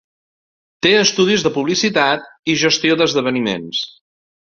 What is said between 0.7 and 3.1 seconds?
Té estudis de publicitat i gestió